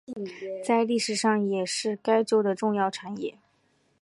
[0.65, 3.37] 在历史上也是该州的重要产业。